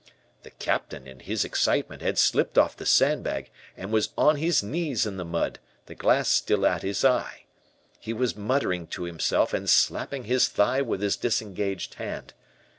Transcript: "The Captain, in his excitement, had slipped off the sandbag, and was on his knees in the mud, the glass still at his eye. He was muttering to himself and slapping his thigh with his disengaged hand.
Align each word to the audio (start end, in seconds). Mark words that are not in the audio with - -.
"The 0.41 0.49
Captain, 0.49 1.05
in 1.05 1.19
his 1.19 1.45
excitement, 1.45 2.01
had 2.01 2.17
slipped 2.17 2.57
off 2.57 2.75
the 2.75 2.87
sandbag, 2.87 3.51
and 3.77 3.91
was 3.91 4.09
on 4.17 4.37
his 4.37 4.63
knees 4.63 5.05
in 5.05 5.17
the 5.17 5.23
mud, 5.23 5.59
the 5.85 5.93
glass 5.93 6.27
still 6.27 6.65
at 6.65 6.81
his 6.81 7.05
eye. 7.05 7.43
He 7.99 8.11
was 8.11 8.35
muttering 8.35 8.87
to 8.97 9.03
himself 9.03 9.53
and 9.53 9.69
slapping 9.69 10.23
his 10.23 10.47
thigh 10.47 10.81
with 10.81 11.03
his 11.03 11.15
disengaged 11.17 11.93
hand. 11.93 12.33